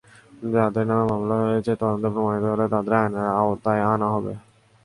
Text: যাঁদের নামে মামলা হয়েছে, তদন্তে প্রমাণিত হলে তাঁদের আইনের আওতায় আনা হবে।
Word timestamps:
যাঁদের 0.53 0.85
নামে 0.89 1.05
মামলা 1.11 1.35
হয়েছে, 1.41 1.71
তদন্তে 1.81 2.07
প্রমাণিত 2.13 2.45
হলে 2.51 2.65
তাঁদের 2.73 2.93
আইনের 2.99 3.27
আওতায় 3.39 3.81
আনা 3.85 4.07
হবে। 4.15 4.33